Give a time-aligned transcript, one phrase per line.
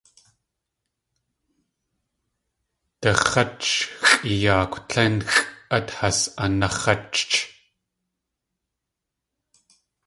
[3.01, 5.35] Dax̲áchxʼi yaakw tlénxʼ
[5.75, 7.29] át has anax̲áchch..